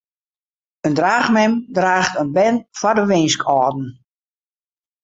In 0.87 0.95
draachmem 0.99 1.53
draacht 1.77 2.13
in 2.21 2.29
bern 2.35 2.57
foar 2.77 2.95
de 2.97 3.05
winskâlden. 3.11 3.87